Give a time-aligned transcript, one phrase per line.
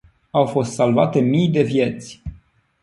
[0.33, 2.21] Au fost salvate mii de vieți.